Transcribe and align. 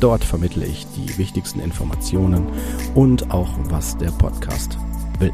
Dort 0.00 0.24
vermittle 0.24 0.66
ich 0.66 0.86
die 0.88 1.16
wichtigsten 1.16 1.60
Informationen 1.60 2.46
und 2.94 3.30
auch, 3.30 3.50
was 3.64 3.96
der 3.96 4.10
Podcast 4.10 4.78
will. 5.18 5.32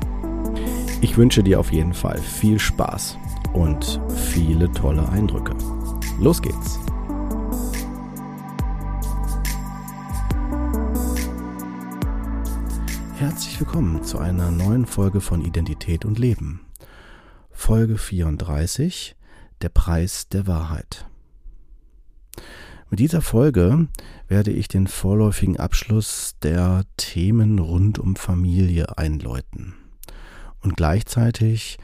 Ich 1.01 1.17
wünsche 1.17 1.43
dir 1.43 1.59
auf 1.59 1.73
jeden 1.73 1.95
Fall 1.95 2.19
viel 2.19 2.61
Spaß 2.61 3.19
und 3.55 4.01
viele 4.31 4.71
tolle 4.71 5.09
Eindrücke. 5.09 5.55
Los 6.21 6.41
geht's! 6.41 6.79
Herzlich 13.17 13.59
willkommen 13.61 14.05
zu 14.05 14.19
einer 14.19 14.51
neuen 14.51 14.87
Folge 14.87 15.21
von 15.21 15.43
Identität 15.43 16.05
und 16.05 16.19
Leben. 16.19 16.61
Folge 17.51 17.99
34 17.99 19.17
Der 19.61 19.69
Preis 19.69 20.29
der 20.29 20.47
Wahrheit. 20.47 21.07
Mit 22.93 23.01
dieser 23.01 23.23
Folge 23.23 23.89
werde 24.29 24.51
ich 24.51 24.69
den 24.69 24.87
vorläufigen 24.87 25.57
Abschluss 25.57 26.35
der 26.43 26.85
Themen 26.99 27.59
rund 27.59 27.99
um 27.99 28.17
Familie 28.17 28.99
einläuten 28.99 29.73
und 30.61 30.77
gleichzeitig 30.77 31.79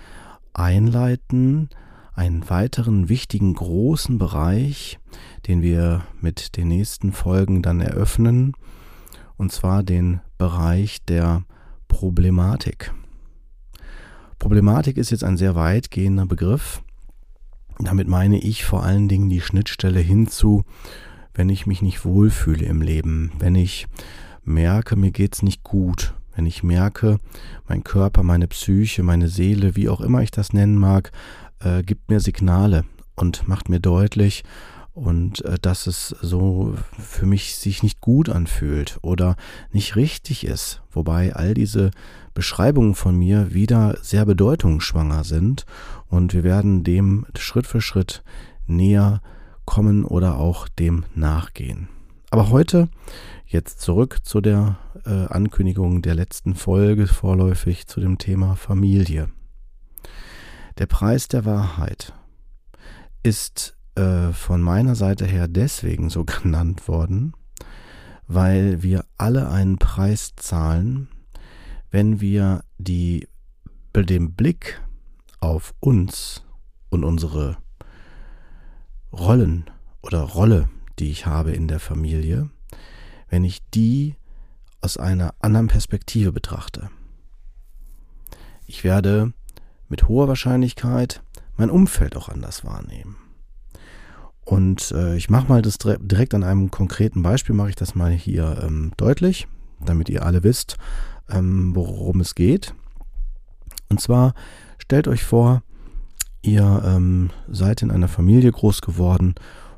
einleiten 0.52 1.70
einen 2.12 2.50
weiteren 2.50 3.08
wichtigen 3.08 3.54
großen 3.54 4.18
Bereich, 4.18 4.98
den 5.46 5.62
wir 5.62 6.04
mit 6.20 6.58
den 6.58 6.68
nächsten 6.68 7.12
Folgen 7.12 7.62
dann 7.62 7.80
eröffnen, 7.80 8.52
und 9.38 9.50
zwar 9.50 9.82
den 9.82 10.20
Bereich 10.36 11.02
der 11.06 11.44
Problematik. 11.88 12.92
Problematik 14.38 14.98
ist 14.98 15.08
jetzt 15.08 15.24
ein 15.24 15.38
sehr 15.38 15.54
weitgehender 15.54 16.26
Begriff. 16.26 16.82
Damit 17.80 18.08
meine 18.08 18.38
ich 18.38 18.64
vor 18.64 18.82
allen 18.82 19.08
Dingen 19.08 19.28
die 19.28 19.40
Schnittstelle 19.40 20.00
hinzu, 20.00 20.64
wenn 21.34 21.48
ich 21.48 21.66
mich 21.66 21.82
nicht 21.82 22.04
wohlfühle 22.04 22.66
im 22.66 22.82
Leben, 22.82 23.32
wenn 23.38 23.54
ich 23.54 23.86
merke, 24.44 24.96
mir 24.96 25.12
geht's 25.12 25.42
nicht 25.42 25.62
gut, 25.62 26.14
wenn 26.34 26.46
ich 26.46 26.62
merke, 26.62 27.18
mein 27.68 27.84
Körper, 27.84 28.22
meine 28.22 28.48
Psyche, 28.48 29.02
meine 29.02 29.28
Seele, 29.28 29.76
wie 29.76 29.88
auch 29.88 30.00
immer 30.00 30.22
ich 30.22 30.30
das 30.30 30.52
nennen 30.52 30.76
mag, 30.76 31.12
äh, 31.60 31.82
gibt 31.82 32.10
mir 32.10 32.20
Signale 32.20 32.84
und 33.14 33.46
macht 33.46 33.68
mir 33.68 33.80
deutlich, 33.80 34.42
und 34.98 35.44
äh, 35.44 35.58
dass 35.60 35.86
es 35.86 36.08
so 36.20 36.74
für 36.98 37.26
mich 37.26 37.56
sich 37.56 37.82
nicht 37.82 38.00
gut 38.00 38.28
anfühlt 38.28 38.98
oder 39.02 39.36
nicht 39.70 39.96
richtig 39.96 40.44
ist, 40.44 40.82
wobei 40.90 41.34
all 41.34 41.54
diese 41.54 41.90
Beschreibungen 42.34 42.94
von 42.94 43.16
mir 43.16 43.54
wieder 43.54 43.96
sehr 44.02 44.26
bedeutungsschwanger 44.26 45.24
sind 45.24 45.64
und 46.08 46.34
wir 46.34 46.44
werden 46.44 46.84
dem 46.84 47.26
Schritt 47.36 47.66
für 47.66 47.80
Schritt 47.80 48.22
näher 48.66 49.22
kommen 49.64 50.04
oder 50.04 50.38
auch 50.38 50.68
dem 50.68 51.04
nachgehen. 51.14 51.88
Aber 52.30 52.50
heute 52.50 52.88
jetzt 53.46 53.80
zurück 53.80 54.18
zu 54.22 54.40
der 54.40 54.78
äh, 55.06 55.26
Ankündigung 55.26 56.02
der 56.02 56.14
letzten 56.14 56.54
Folge 56.54 57.06
vorläufig 57.06 57.86
zu 57.86 58.00
dem 58.00 58.18
Thema 58.18 58.56
Familie. 58.56 59.30
Der 60.76 60.86
Preis 60.86 61.28
der 61.28 61.44
Wahrheit 61.44 62.12
ist 63.22 63.77
äh, 63.98 64.32
von 64.32 64.62
meiner 64.62 64.94
Seite 64.94 65.26
her 65.26 65.48
deswegen 65.48 66.08
so 66.08 66.24
genannt 66.42 66.86
worden, 66.86 67.32
weil 68.28 68.82
wir 68.82 69.04
alle 69.16 69.50
einen 69.50 69.78
Preis 69.78 70.34
zahlen, 70.36 71.08
wenn 71.90 72.20
wir 72.20 72.62
die, 72.78 73.26
den 73.94 74.34
Blick 74.34 74.80
auf 75.40 75.74
uns 75.80 76.44
und 76.90 77.02
unsere 77.02 77.56
Rollen 79.12 79.64
oder 80.02 80.20
Rolle, 80.20 80.68
die 81.00 81.10
ich 81.10 81.26
habe 81.26 81.52
in 81.52 81.66
der 81.66 81.80
Familie, 81.80 82.50
wenn 83.28 83.42
ich 83.42 83.68
die 83.70 84.14
aus 84.80 84.96
einer 84.96 85.34
anderen 85.40 85.66
Perspektive 85.66 86.30
betrachte. 86.30 86.90
Ich 88.66 88.84
werde 88.84 89.32
mit 89.88 90.06
hoher 90.06 90.28
Wahrscheinlichkeit 90.28 91.22
mein 91.56 91.70
Umfeld 91.70 92.16
auch 92.16 92.28
anders 92.28 92.64
wahrnehmen. 92.64 93.16
Und 94.48 94.92
äh, 94.92 95.14
ich 95.14 95.28
mache 95.28 95.46
mal 95.46 95.60
das 95.60 95.76
direkt 95.76 96.32
an 96.32 96.42
einem 96.42 96.70
konkreten 96.70 97.22
Beispiel, 97.22 97.54
mache 97.54 97.68
ich 97.68 97.76
das 97.76 97.94
mal 97.94 98.12
hier 98.12 98.62
ähm, 98.62 98.92
deutlich, 98.96 99.46
damit 99.78 100.08
ihr 100.08 100.24
alle 100.24 100.42
wisst, 100.42 100.78
ähm, 101.28 101.76
worum 101.76 102.20
es 102.20 102.34
geht. 102.34 102.74
Und 103.90 104.00
zwar 104.00 104.32
stellt 104.78 105.06
euch 105.06 105.22
vor, 105.22 105.62
ihr 106.40 106.82
ähm, 106.82 107.28
seid 107.46 107.82
in 107.82 107.90
einer 107.90 108.08
Familie 108.08 108.50
groß 108.50 108.80
geworden, 108.80 109.34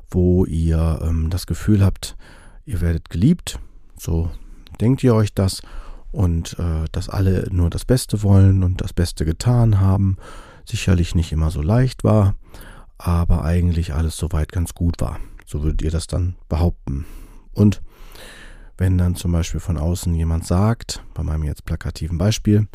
wo 0.09 0.45
ihr 0.45 1.01
ähm, 1.03 1.29
das 1.29 1.47
Gefühl 1.47 1.83
habt, 1.83 2.15
ihr 2.65 2.79
werdet 2.79 3.09
geliebt, 3.09 3.59
so 3.97 4.31
denkt 4.79 5.03
ihr 5.03 5.15
euch 5.15 5.33
das 5.33 5.61
und 6.11 6.57
äh, 6.59 6.85
dass 6.93 7.09
alle 7.09 7.45
nur 7.51 7.69
das 7.69 7.83
Beste 7.83 8.23
wollen 8.23 8.63
und 8.63 8.79
das 8.79 8.93
Beste 8.93 9.25
getan 9.25 9.81
haben, 9.81 10.15
sicherlich 10.63 11.13
nicht 11.13 11.33
immer 11.33 11.51
so 11.51 11.61
leicht 11.61 12.05
war 12.05 12.35
aber 13.01 13.43
eigentlich 13.43 13.93
alles 13.93 14.15
soweit 14.17 14.51
ganz 14.51 14.73
gut 14.73 15.01
war. 15.01 15.19
So 15.45 15.63
würdet 15.63 15.81
ihr 15.81 15.91
das 15.91 16.07
dann 16.07 16.35
behaupten. 16.49 17.05
Und 17.51 17.81
wenn 18.77 18.97
dann 18.97 19.15
zum 19.15 19.31
Beispiel 19.31 19.59
von 19.59 19.77
außen 19.77 20.13
jemand 20.15 20.45
sagt, 20.45 21.03
bei 21.13 21.23
meinem 21.23 21.43
jetzt 21.43 21.65
plakativen 21.65 22.17
Beispiel, 22.17 22.67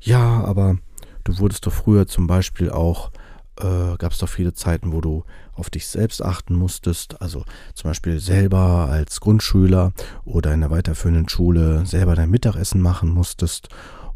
ja, 0.00 0.44
aber 0.44 0.78
du 1.24 1.38
wurdest 1.38 1.66
doch 1.66 1.72
früher 1.72 2.06
zum 2.06 2.26
Beispiel 2.26 2.70
auch, 2.70 3.10
äh, 3.58 3.96
gab 3.98 4.12
es 4.12 4.18
doch 4.18 4.28
viele 4.28 4.54
Zeiten, 4.54 4.92
wo 4.92 5.00
du 5.00 5.24
auf 5.52 5.68
dich 5.68 5.86
selbst 5.86 6.22
achten 6.22 6.54
musstest, 6.54 7.20
also 7.20 7.44
zum 7.74 7.90
Beispiel 7.90 8.18
selber 8.18 8.88
als 8.90 9.20
Grundschüler 9.20 9.92
oder 10.24 10.52
in 10.52 10.60
der 10.60 10.70
weiterführenden 10.70 11.28
Schule 11.28 11.84
selber 11.86 12.14
dein 12.14 12.30
Mittagessen 12.30 12.80
machen 12.80 13.10
musstest 13.10 13.68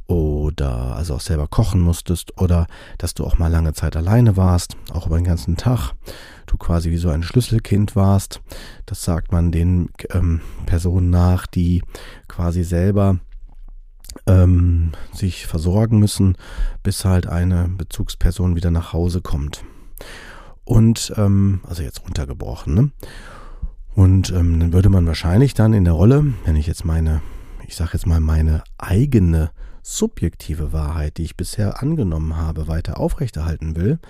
oder 0.06 0.97
also 0.97 1.15
auch 1.15 1.21
selber 1.21 1.49
kochen 1.49 1.81
musstest 1.81 2.39
oder 2.41 2.67
dass 2.99 3.15
du 3.15 3.25
auch 3.25 3.39
mal 3.39 3.49
lange 3.49 3.72
Zeit 3.72 3.97
alleine 3.97 4.37
warst, 4.37 4.77
auch 4.93 5.06
über 5.06 5.17
den 5.17 5.25
ganzen 5.25 5.56
Tag, 5.56 5.93
du 6.47 6.56
quasi 6.56 6.91
wie 6.91 6.97
so 6.97 7.09
ein 7.09 7.22
Schlüsselkind 7.22 7.97
warst. 7.97 8.41
Das 8.87 9.03
sagt 9.03 9.33
man 9.33 9.50
den 9.50 9.91
ähm, 10.11 10.41
Personen 10.67 11.11
nach, 11.11 11.47
die 11.47 11.83
quasi 12.28 12.62
selber 12.62 13.19
ähm, 14.27 14.93
sich 15.12 15.47
versorgen 15.47 15.99
müssen, 15.99 16.37
bis 16.83 17.05
halt 17.05 17.27
eine 17.27 17.69
Bezugsperson 17.69 18.56
wieder 18.56 18.71
nach 18.71 18.93
Hause 18.93 19.21
kommt. 19.21 19.65
Und 20.65 21.12
ähm, 21.17 21.61
also 21.69 21.83
jetzt 21.83 22.03
runtergebrochen, 22.05 22.75
ne? 22.75 22.91
Und 23.94 24.31
ähm, 24.31 24.61
dann 24.61 24.73
würde 24.75 24.91
man 24.91 25.06
wahrscheinlich 25.06 25.55
dann 25.55 25.73
in 25.73 25.84
der 25.84 25.94
Rolle, 25.94 26.34
wenn 26.44 26.56
ich 26.56 26.67
jetzt 26.67 26.84
meine, 26.84 27.23
ich 27.67 27.77
sage 27.77 27.93
jetzt 27.94 28.06
mal 28.06 28.21
meine 28.21 28.62
eigene 28.77 29.50
subjektive 29.88 30.72
Wahrheit, 30.72 31.16
die 31.16 31.22
ich 31.22 31.36
bisher 31.36 31.80
angenommen 31.80 32.36
habe, 32.36 32.66
weiter 32.66 32.98
aufrechterhalten 32.98 33.76
will, 33.76 34.00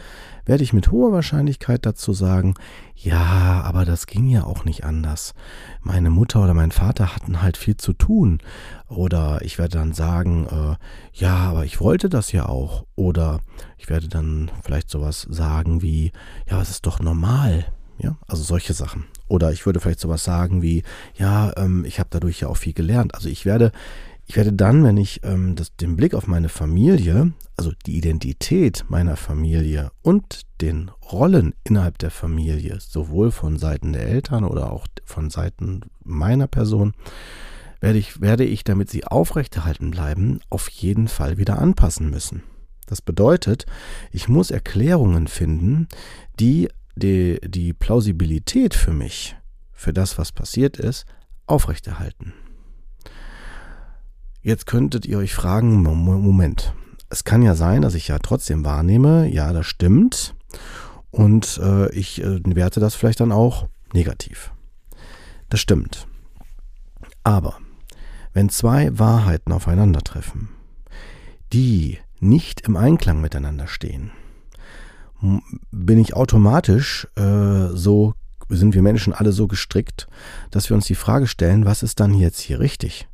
werde 0.47 0.65
ich 0.65 0.73
mit 0.73 0.91
hoher 0.91 1.13
Wahrscheinlichkeit 1.13 1.85
dazu 1.85 2.15
sagen, 2.15 2.55
ja, 2.95 3.61
aber 3.63 3.85
das 3.85 4.07
ging 4.07 4.27
ja 4.27 4.45
auch 4.45 4.65
nicht 4.65 4.85
anders. 4.85 5.35
Meine 5.83 6.09
Mutter 6.09 6.43
oder 6.43 6.55
mein 6.55 6.71
Vater 6.71 7.15
hatten 7.15 7.43
halt 7.43 7.59
viel 7.59 7.77
zu 7.77 7.93
tun. 7.93 8.39
Oder 8.89 9.43
ich 9.43 9.59
werde 9.59 9.77
dann 9.77 9.93
sagen, 9.93 10.47
äh, 10.47 10.77
ja, 11.13 11.37
aber 11.37 11.67
ich 11.67 11.79
wollte 11.79 12.09
das 12.09 12.33
ja 12.33 12.47
auch. 12.49 12.87
Oder 12.95 13.41
ich 13.77 13.91
werde 13.91 14.09
dann 14.09 14.51
vielleicht 14.65 14.89
sowas 14.89 15.27
sagen 15.29 15.83
wie, 15.83 16.11
ja, 16.49 16.59
es 16.63 16.71
ist 16.71 16.87
doch 16.87 17.01
normal. 17.01 17.67
Ja, 17.99 18.17
also 18.27 18.43
solche 18.43 18.73
Sachen. 18.73 19.05
Oder 19.29 19.53
ich 19.53 19.67
würde 19.67 19.81
vielleicht 19.81 20.01
sowas 20.01 20.25
sagen 20.25 20.63
wie, 20.63 20.85
ja, 21.17 21.53
ähm, 21.57 21.85
ich 21.85 21.99
habe 21.99 22.09
dadurch 22.11 22.41
ja 22.41 22.49
auch 22.49 22.57
viel 22.57 22.73
gelernt. 22.73 23.15
Also 23.15 23.29
ich 23.29 23.45
werde 23.45 23.73
ich 24.27 24.37
werde 24.37 24.53
dann, 24.53 24.83
wenn 24.85 24.97
ich 24.97 25.21
ähm, 25.23 25.55
das, 25.55 25.77
den 25.77 25.97
Blick 25.97 26.15
auf 26.15 26.27
meine 26.27 26.49
Familie, 26.49 27.33
also 27.57 27.73
die 27.87 27.97
Identität 27.97 28.85
meiner 28.89 29.17
Familie 29.17 29.91
und 30.03 30.43
den 30.61 30.91
Rollen 31.11 31.55
innerhalb 31.65 31.99
der 31.99 32.11
Familie, 32.11 32.79
sowohl 32.81 33.31
von 33.31 33.59
Seiten 33.59 33.93
der 33.93 34.07
Eltern 34.07 34.45
oder 34.45 34.73
auch 34.73 34.87
von 35.05 35.31
Seiten 35.31 35.83
meiner 36.03 36.49
Person, 36.49 36.95
werde 37.81 37.99
ich, 37.99 38.21
werde 38.21 38.45
ich, 38.45 38.65
damit 38.65 38.91
sie 38.91 39.05
aufrechterhalten 39.05 39.91
bleiben, 39.91 40.41
auf 40.51 40.69
jeden 40.71 41.09
Fall 41.09 41.39
wieder 41.39 41.59
anpassen 41.59 42.11
müssen. 42.11 42.43
Das 42.87 43.03
bedeutet, 43.03 43.67
ich 44.13 44.29
muss 44.29 44.51
Erklärungen 44.51 45.29
finden, 45.29 45.89
die 46.41 46.69
die, 46.97 47.39
die 47.45 47.75
Plausibilität 47.75 48.75
für 48.75 48.93
mich 48.93 49.37
für 49.73 49.93
das, 49.93 50.17
was 50.19 50.33
passiert 50.33 50.79
ist, 50.79 51.05
aufrechterhalten. 51.47 52.33
Jetzt 54.47 54.67
könntet 54.67 55.07
ihr 55.07 55.19
euch 55.19 55.35
fragen, 55.35 55.83
Moment, 55.83 56.73
es 57.09 57.25
kann 57.25 57.43
ja 57.43 57.57
sein, 57.57 57.83
dass 57.83 57.97
ich 57.97 58.07
ja 58.07 58.21
trotzdem 58.21 58.65
wahrnehme, 58.65 59.27
ja, 59.27 59.53
das 59.53 59.67
stimmt. 59.67 60.37
Und 61.11 61.59
äh, 61.61 61.93
ich 61.93 62.23
äh, 62.23 62.39
werte 62.55 62.79
das 62.79 62.95
vielleicht 62.95 63.19
dann 63.19 63.33
auch 63.33 63.67
negativ. 63.93 64.53
Das 65.49 65.59
stimmt. 65.59 66.07
Aber 67.25 67.59
wenn 68.35 68.49
zwei 68.49 68.97
Wahrheiten 68.97 69.51
aufeinandertreffen, 69.51 70.51
die 71.53 71.99
nicht 72.21 72.61
im 72.61 72.77
Einklang 72.77 73.21
miteinander 73.21 73.67
stehen, 73.67 74.13
bin 75.73 75.99
ich 75.99 76.15
automatisch 76.15 77.09
äh, 77.17 77.67
so, 77.73 78.15
sind 78.49 78.75
wir 78.75 78.83
Menschen 78.83 79.13
alle 79.13 79.33
so 79.33 79.49
gestrickt, 79.49 80.07
dass 80.53 80.71
wir 80.71 80.77
uns 80.77 80.87
die 80.87 80.95
Frage 80.95 81.27
stellen, 81.27 81.65
was 81.65 81.83
ist 81.83 81.99
dann 81.99 82.15
jetzt 82.15 82.39
hier 82.39 82.61
richtig? 82.61 83.09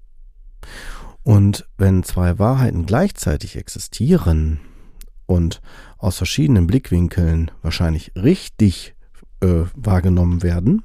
Und 1.24 1.66
wenn 1.78 2.02
zwei 2.02 2.38
Wahrheiten 2.38 2.86
gleichzeitig 2.86 3.56
existieren 3.56 4.60
und 5.26 5.60
aus 5.98 6.16
verschiedenen 6.16 6.66
Blickwinkeln 6.66 7.50
wahrscheinlich 7.62 8.12
richtig 8.16 8.94
äh, 9.40 9.64
wahrgenommen 9.74 10.42
werden, 10.42 10.82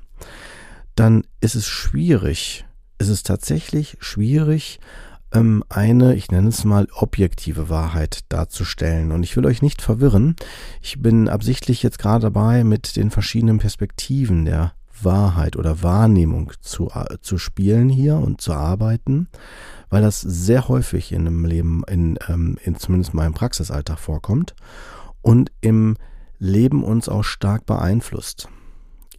dann 0.95 1.23
ist 1.41 1.55
es 1.55 1.67
schwierig, 1.67 2.65
ist 2.99 3.09
es 3.09 3.23
tatsächlich 3.23 3.97
schwierig, 3.99 4.79
ähm, 5.33 5.63
eine, 5.69 6.15
ich 6.15 6.31
nenne 6.31 6.49
es 6.49 6.63
mal, 6.63 6.87
objektive 6.93 7.69
Wahrheit 7.69 8.21
darzustellen. 8.29 9.11
Und 9.11 9.23
ich 9.23 9.35
will 9.35 9.45
euch 9.45 9.61
nicht 9.61 9.81
verwirren. 9.81 10.35
Ich 10.81 11.01
bin 11.01 11.27
absichtlich 11.27 11.83
jetzt 11.83 11.99
gerade 11.99 12.23
dabei, 12.23 12.63
mit 12.63 12.95
den 12.95 13.11
verschiedenen 13.11 13.59
Perspektiven 13.59 14.45
der 14.45 14.73
Wahrheit 15.03 15.55
oder 15.55 15.83
Wahrnehmung 15.83 16.53
zu, 16.61 16.89
äh, 16.89 17.17
zu 17.21 17.37
spielen 17.37 17.89
hier 17.89 18.17
und 18.17 18.41
zu 18.41 18.53
arbeiten, 18.53 19.27
weil 19.89 20.01
das 20.01 20.21
sehr 20.21 20.67
häufig 20.67 21.11
in 21.11 21.27
einem 21.27 21.45
Leben, 21.45 21.83
in, 21.87 22.17
ähm, 22.27 22.57
in 22.63 22.75
zumindest 22.77 23.13
meinem 23.13 23.33
Praxisalltag 23.33 23.99
vorkommt 23.99 24.55
und 25.21 25.51
im 25.61 25.97
Leben 26.39 26.83
uns 26.83 27.09
auch 27.09 27.23
stark 27.23 27.65
beeinflusst. 27.65 28.49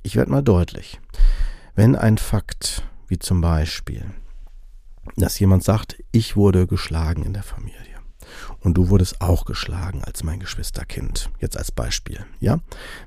Ich 0.03 0.17
werde 0.17 0.31
mal 0.31 0.43
deutlich. 0.43 1.01
Wenn 1.75 1.97
ein 1.97 2.19
Fakt, 2.19 2.85
wie 3.09 3.19
zum 3.19 3.41
Beispiel, 3.41 4.05
dass 5.17 5.39
jemand 5.39 5.65
sagt, 5.65 5.97
ich 6.13 6.37
wurde 6.37 6.67
geschlagen 6.67 7.25
in 7.25 7.33
der 7.33 7.43
Familie 7.43 7.79
und 8.61 8.75
du 8.75 8.89
wurdest 8.89 9.21
auch 9.21 9.45
geschlagen 9.45 10.03
als 10.05 10.23
mein 10.23 10.41
Geschwisterkind, 10.41 11.31
jetzt 11.41 11.57
als 11.57 11.73
Beispiel, 11.73 12.25
ja? 12.41 12.61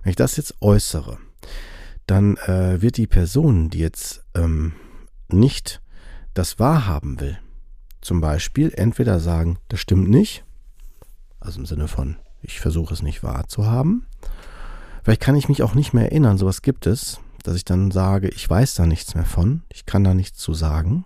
Wenn 0.03 0.09
ich 0.09 0.15
das 0.15 0.37
jetzt 0.37 0.55
äußere, 0.61 1.17
dann 2.11 2.35
äh, 2.35 2.81
wird 2.81 2.97
die 2.97 3.07
Person, 3.07 3.69
die 3.69 3.79
jetzt 3.79 4.25
ähm, 4.35 4.73
nicht 5.29 5.81
das 6.33 6.59
wahrhaben 6.59 7.21
will, 7.21 7.39
zum 8.01 8.19
Beispiel 8.19 8.73
entweder 8.75 9.21
sagen, 9.21 9.59
das 9.69 9.79
stimmt 9.79 10.09
nicht, 10.09 10.43
also 11.39 11.59
im 11.59 11.65
Sinne 11.65 11.87
von, 11.87 12.17
ich 12.41 12.59
versuche 12.59 12.93
es 12.93 13.01
nicht 13.01 13.23
wahrzuhaben. 13.23 14.05
Vielleicht 15.03 15.21
kann 15.21 15.37
ich 15.37 15.47
mich 15.47 15.63
auch 15.63 15.73
nicht 15.73 15.93
mehr 15.93 16.11
erinnern, 16.11 16.37
sowas 16.37 16.61
gibt 16.61 16.85
es, 16.85 17.21
dass 17.43 17.55
ich 17.55 17.63
dann 17.63 17.91
sage, 17.91 18.27
ich 18.27 18.47
weiß 18.47 18.75
da 18.75 18.85
nichts 18.85 19.15
mehr 19.15 19.25
von, 19.25 19.63
ich 19.69 19.85
kann 19.85 20.03
da 20.03 20.13
nichts 20.13 20.37
zu 20.37 20.53
sagen. 20.53 21.05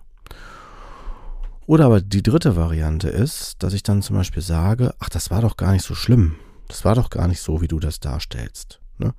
Oder 1.66 1.86
aber 1.86 2.00
die 2.00 2.22
dritte 2.22 2.56
Variante 2.56 3.08
ist, 3.08 3.62
dass 3.62 3.74
ich 3.74 3.84
dann 3.84 4.02
zum 4.02 4.16
Beispiel 4.16 4.42
sage, 4.42 4.92
ach, 4.98 5.08
das 5.08 5.30
war 5.30 5.40
doch 5.40 5.56
gar 5.56 5.70
nicht 5.70 5.84
so 5.84 5.94
schlimm. 5.94 6.34
Das 6.66 6.84
war 6.84 6.96
doch 6.96 7.10
gar 7.10 7.28
nicht 7.28 7.40
so, 7.40 7.60
wie 7.60 7.68
du 7.68 7.78
das 7.78 8.00
darstellst. 8.00 8.80
Ne? 8.98 9.14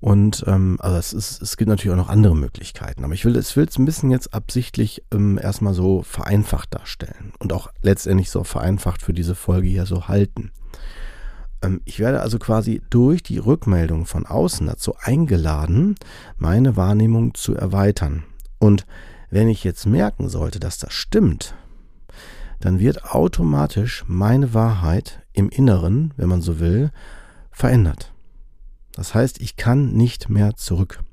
Und 0.00 0.44
ähm, 0.46 0.78
also 0.80 0.96
es, 0.96 1.12
ist, 1.12 1.42
es 1.42 1.56
gibt 1.56 1.68
natürlich 1.68 1.92
auch 1.92 2.04
noch 2.04 2.08
andere 2.08 2.36
Möglichkeiten. 2.36 3.04
Aber 3.04 3.14
ich 3.14 3.24
will 3.24 3.36
es 3.36 3.56
ein 3.56 3.84
bisschen 3.84 4.10
jetzt 4.10 4.32
absichtlich 4.32 5.02
ähm, 5.12 5.38
erstmal 5.42 5.74
so 5.74 6.02
vereinfacht 6.02 6.74
darstellen 6.74 7.32
und 7.40 7.52
auch 7.52 7.68
letztendlich 7.82 8.30
so 8.30 8.44
vereinfacht 8.44 9.02
für 9.02 9.12
diese 9.12 9.34
Folge 9.34 9.66
hier 9.66 9.86
so 9.86 10.06
halten. 10.06 10.52
Ähm, 11.62 11.80
ich 11.84 11.98
werde 11.98 12.20
also 12.20 12.38
quasi 12.38 12.80
durch 12.90 13.22
die 13.22 13.38
Rückmeldung 13.38 14.06
von 14.06 14.24
außen 14.24 14.66
dazu 14.66 14.94
eingeladen, 15.00 15.96
meine 16.36 16.76
Wahrnehmung 16.76 17.34
zu 17.34 17.56
erweitern. 17.56 18.24
Und 18.58 18.86
wenn 19.30 19.48
ich 19.48 19.64
jetzt 19.64 19.86
merken 19.86 20.28
sollte, 20.28 20.60
dass 20.60 20.78
das 20.78 20.92
stimmt, 20.92 21.54
dann 22.60 22.78
wird 22.78 23.04
automatisch 23.04 24.04
meine 24.06 24.54
Wahrheit 24.54 25.22
im 25.32 25.48
Inneren, 25.48 26.12
wenn 26.16 26.28
man 26.28 26.40
so 26.40 26.60
will, 26.60 26.90
verändert. 27.50 28.12
Das 28.98 29.14
heißt, 29.14 29.40
ich 29.40 29.54
kann 29.54 29.92
nicht 29.92 30.28
mehr 30.28 30.56
zurück. 30.56 31.04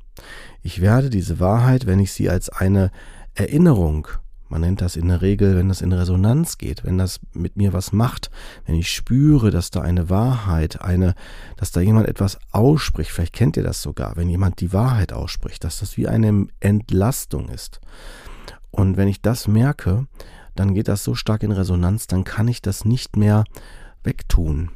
Ich 0.63 0.81
werde 0.81 1.11
diese 1.11 1.39
Wahrheit, 1.39 1.85
wenn 1.85 1.99
ich 1.99 2.13
sie 2.13 2.31
als 2.31 2.49
eine 2.49 2.89
Erinnerung, 3.35 4.07
man 4.49 4.61
nennt 4.61 4.81
das 4.81 4.95
in 4.95 5.07
der 5.07 5.21
Regel, 5.21 5.55
wenn 5.55 5.69
das 5.69 5.81
in 5.81 5.93
Resonanz 5.93 6.57
geht, 6.57 6.83
wenn 6.83 6.97
das 6.97 7.19
mit 7.33 7.57
mir 7.57 7.73
was 7.73 7.91
macht, 7.91 8.31
wenn 8.65 8.73
ich 8.73 8.89
spüre, 8.89 9.51
dass 9.51 9.69
da 9.69 9.81
eine 9.81 10.09
Wahrheit, 10.09 10.81
eine, 10.81 11.13
dass 11.57 11.71
da 11.71 11.79
jemand 11.79 12.07
etwas 12.07 12.39
ausspricht, 12.51 13.11
vielleicht 13.11 13.33
kennt 13.33 13.55
ihr 13.55 13.63
das 13.63 13.83
sogar, 13.83 14.15
wenn 14.15 14.29
jemand 14.29 14.61
die 14.61 14.73
Wahrheit 14.73 15.13
ausspricht, 15.13 15.63
dass 15.63 15.77
das 15.77 15.95
wie 15.95 16.07
eine 16.07 16.47
Entlastung 16.59 17.49
ist. 17.49 17.81
Und 18.71 18.97
wenn 18.97 19.09
ich 19.09 19.21
das 19.21 19.47
merke, 19.47 20.07
dann 20.55 20.73
geht 20.73 20.87
das 20.87 21.03
so 21.03 21.13
stark 21.13 21.43
in 21.43 21.51
Resonanz, 21.51 22.07
dann 22.07 22.23
kann 22.23 22.47
ich 22.47 22.63
das 22.63 22.83
nicht 22.83 23.15
mehr 23.15 23.43
wegtun. 24.03 24.71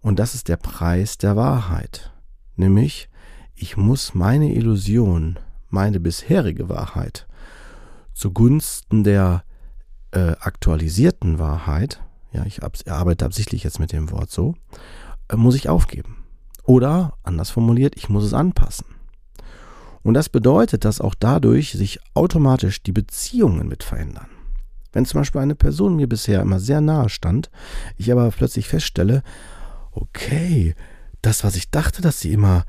Und 0.00 0.18
das 0.18 0.34
ist 0.34 0.48
der 0.48 0.56
Preis 0.56 1.18
der 1.18 1.36
Wahrheit. 1.36 2.10
Nämlich, 2.58 3.08
ich 3.54 3.76
muss 3.76 4.14
meine 4.14 4.52
Illusion, 4.52 5.38
meine 5.70 6.00
bisherige 6.00 6.68
Wahrheit 6.68 7.26
zugunsten 8.14 9.04
der 9.04 9.44
äh, 10.10 10.32
aktualisierten 10.40 11.38
Wahrheit, 11.38 12.02
ja, 12.32 12.44
ich 12.44 12.60
arbeite 12.90 13.24
absichtlich 13.24 13.62
jetzt 13.62 13.78
mit 13.78 13.92
dem 13.92 14.10
Wort 14.10 14.32
so, 14.32 14.56
äh, 15.28 15.36
muss 15.36 15.54
ich 15.54 15.68
aufgeben. 15.68 16.24
Oder, 16.64 17.14
anders 17.22 17.50
formuliert, 17.50 17.94
ich 17.96 18.08
muss 18.08 18.24
es 18.24 18.34
anpassen. 18.34 18.86
Und 20.02 20.14
das 20.14 20.28
bedeutet, 20.28 20.84
dass 20.84 21.00
auch 21.00 21.14
dadurch 21.14 21.72
sich 21.72 22.00
automatisch 22.14 22.82
die 22.82 22.92
Beziehungen 22.92 23.68
mit 23.68 23.84
verändern. 23.84 24.26
Wenn 24.92 25.06
zum 25.06 25.20
Beispiel 25.20 25.40
eine 25.40 25.54
Person 25.54 25.94
mir 25.94 26.08
bisher 26.08 26.42
immer 26.42 26.58
sehr 26.58 26.80
nahe 26.80 27.08
stand, 27.08 27.50
ich 27.96 28.10
aber 28.10 28.28
plötzlich 28.32 28.66
feststelle, 28.66 29.22
okay, 29.92 30.74
das, 31.22 31.44
was 31.44 31.56
ich 31.56 31.70
dachte, 31.70 32.02
dass 32.02 32.20
sie 32.20 32.32
immer 32.32 32.64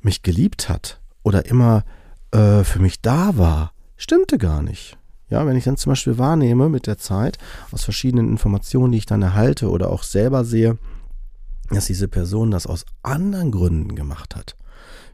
mich 0.00 0.22
geliebt 0.22 0.68
hat 0.68 1.00
oder 1.22 1.46
immer 1.46 1.84
äh, 2.30 2.64
für 2.64 2.80
mich 2.80 3.00
da 3.00 3.36
war, 3.36 3.72
stimmte 3.96 4.38
gar 4.38 4.62
nicht. 4.62 4.98
Ja, 5.30 5.46
wenn 5.46 5.56
ich 5.56 5.64
dann 5.64 5.76
zum 5.76 5.90
Beispiel 5.90 6.18
wahrnehme 6.18 6.68
mit 6.68 6.86
der 6.86 6.98
Zeit 6.98 7.38
aus 7.72 7.84
verschiedenen 7.84 8.28
Informationen, 8.28 8.92
die 8.92 8.98
ich 8.98 9.06
dann 9.06 9.22
erhalte 9.22 9.70
oder 9.70 9.90
auch 9.90 10.02
selber 10.02 10.44
sehe, 10.44 10.78
dass 11.70 11.86
diese 11.86 12.08
Person 12.08 12.50
das 12.50 12.66
aus 12.66 12.84
anderen 13.02 13.50
Gründen 13.50 13.94
gemacht 13.94 14.36
hat. 14.36 14.54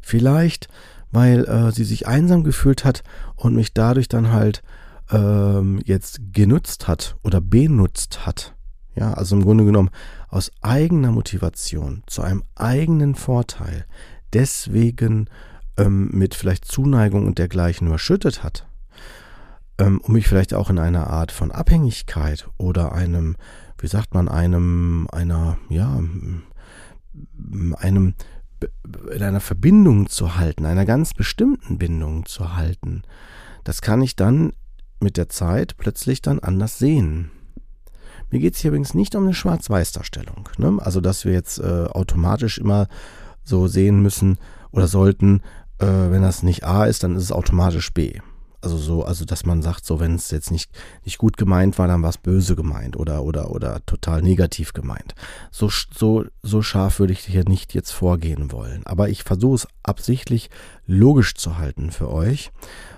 Vielleicht, 0.00 0.68
weil 1.12 1.44
äh, 1.44 1.70
sie 1.72 1.84
sich 1.84 2.06
einsam 2.06 2.42
gefühlt 2.42 2.84
hat 2.84 3.02
und 3.36 3.54
mich 3.54 3.72
dadurch 3.72 4.08
dann 4.08 4.32
halt 4.32 4.62
ähm, 5.10 5.80
jetzt 5.84 6.20
genutzt 6.32 6.88
hat 6.88 7.16
oder 7.22 7.40
benutzt 7.40 8.26
hat. 8.26 8.54
Ja, 8.94 9.14
also 9.14 9.36
im 9.36 9.42
Grunde 9.42 9.64
genommen 9.64 9.90
aus 10.28 10.50
eigener 10.62 11.12
Motivation 11.12 12.02
zu 12.06 12.22
einem 12.22 12.42
eigenen 12.56 13.14
Vorteil 13.14 13.86
deswegen 14.32 15.28
ähm, 15.76 16.10
mit 16.12 16.34
vielleicht 16.34 16.64
Zuneigung 16.64 17.26
und 17.26 17.38
dergleichen 17.38 17.86
überschüttet 17.86 18.42
hat, 18.42 18.66
ähm, 19.78 20.00
um 20.02 20.14
mich 20.14 20.28
vielleicht 20.28 20.54
auch 20.54 20.70
in 20.70 20.78
einer 20.78 21.08
Art 21.08 21.32
von 21.32 21.50
Abhängigkeit 21.50 22.48
oder 22.58 22.92
einem, 22.92 23.36
wie 23.78 23.86
sagt 23.86 24.14
man, 24.14 24.28
einem, 24.28 25.08
einer, 25.12 25.58
ja, 25.68 25.88
einem, 25.90 26.42
in 29.12 29.22
einer 29.22 29.40
Verbindung 29.40 30.08
zu 30.08 30.36
halten, 30.36 30.66
einer 30.66 30.84
ganz 30.84 31.14
bestimmten 31.14 31.78
Bindung 31.78 32.26
zu 32.26 32.56
halten, 32.56 33.02
das 33.64 33.82
kann 33.82 34.02
ich 34.02 34.16
dann 34.16 34.52
mit 35.00 35.16
der 35.16 35.28
Zeit 35.28 35.76
plötzlich 35.76 36.22
dann 36.22 36.40
anders 36.40 36.78
sehen. 36.78 37.30
Mir 38.30 38.40
geht 38.40 38.54
es 38.54 38.60
hier 38.60 38.68
übrigens 38.70 38.94
nicht 38.94 39.14
um 39.14 39.24
eine 39.24 39.34
Schwarz-Weiß-Darstellung. 39.34 40.48
Ne? 40.58 40.78
Also, 40.80 41.00
dass 41.00 41.24
wir 41.24 41.32
jetzt 41.32 41.58
äh, 41.58 41.86
automatisch 41.86 42.58
immer 42.58 42.88
so 43.44 43.66
sehen 43.66 44.00
müssen 44.00 44.38
oder 44.70 44.86
sollten, 44.86 45.42
äh, 45.78 45.86
wenn 45.86 46.22
das 46.22 46.42
nicht 46.42 46.64
A 46.64 46.84
ist, 46.84 47.02
dann 47.02 47.16
ist 47.16 47.24
es 47.24 47.32
automatisch 47.32 47.92
B. 47.92 48.20
Also 48.62 48.76
so, 48.76 49.04
also 49.04 49.24
dass 49.24 49.46
man 49.46 49.62
sagt, 49.62 49.86
so 49.86 50.00
wenn 50.00 50.14
es 50.14 50.30
jetzt 50.30 50.50
nicht, 50.50 50.70
nicht 51.04 51.16
gut 51.16 51.38
gemeint 51.38 51.78
war, 51.78 51.88
dann 51.88 52.02
war 52.02 52.10
es 52.10 52.18
böse 52.18 52.56
gemeint 52.56 52.94
oder, 52.94 53.22
oder, 53.22 53.50
oder 53.52 53.84
total 53.86 54.20
negativ 54.20 54.74
gemeint. 54.74 55.14
So, 55.50 55.70
so, 55.70 56.26
so 56.42 56.60
scharf 56.60 56.98
würde 56.98 57.14
ich 57.14 57.20
hier 57.20 57.48
nicht 57.48 57.72
jetzt 57.72 57.90
vorgehen 57.90 58.52
wollen. 58.52 58.84
Aber 58.84 59.08
ich 59.08 59.22
versuche 59.22 59.54
es 59.54 59.68
absichtlich 59.82 60.50
logisch 60.86 61.34
zu 61.34 61.56
halten 61.56 61.90
für 61.90 62.10
euch, 62.10 62.52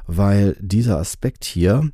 weil 0.09 0.57
dieser 0.59 0.99
Aspekt 0.99 1.45
hier 1.45 1.91